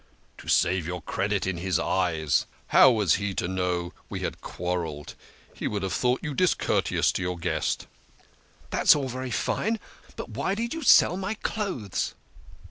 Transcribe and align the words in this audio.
"To 0.39 0.47
save 0.47 0.87
your 0.87 1.03
credit 1.03 1.45
in 1.45 1.57
his 1.57 1.77
eyes. 1.77 2.47
How 2.69 2.89
was 2.89 3.17
he 3.21 3.35
to 3.35 3.47
know 3.47 3.93
we 4.09 4.21
had 4.21 4.41
quarrelled? 4.41 5.13
He 5.53 5.67
would 5.67 5.83
have 5.83 5.93
thought 5.93 6.23
you 6.23 6.33
discour 6.33 6.81
teous 6.83 7.11
to 7.13 7.21
your 7.21 7.37
guest." 7.37 7.85
"That's 8.71 8.95
all 8.95 9.07
very 9.09 9.29
fine. 9.29 9.79
But 10.15 10.29
why 10.31 10.55
did 10.55 10.73
you 10.73 10.81
sell 10.81 11.17
my 11.17 11.35
clothes? 11.35 12.15